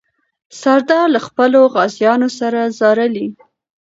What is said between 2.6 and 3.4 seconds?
ځارلې.